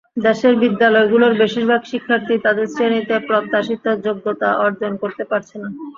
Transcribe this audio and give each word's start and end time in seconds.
দেশের 0.19 0.53
বিদ্যালয়গুলোর 0.61 1.33
বেশির 1.41 1.65
ভাগ 1.69 1.81
শিক্ষার্থীই 1.91 2.43
তাদের 2.45 2.65
শ্রেণীতে 2.67 3.15
প্রত্যাশিত 3.27 3.85
যোগ্যতা 4.05 4.49
অর্জন 4.65 4.91
করতে 5.01 5.23
পারছে 5.31 5.55
না। 5.61 5.69